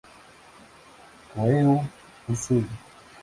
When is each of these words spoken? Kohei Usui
Kohei 1.29 1.85
Usui 2.31 2.65